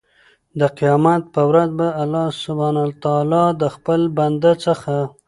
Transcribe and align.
د 0.59 0.61
قيامت 0.77 1.23
په 1.35 1.41
ورځ 1.49 1.69
به 1.79 1.87
الله 2.03 2.27
سبحانه 2.43 2.81
وتعالی 2.89 3.45
د 3.61 3.63
خپل 3.75 4.01
بنده 4.17 4.51
څخه 4.65 4.95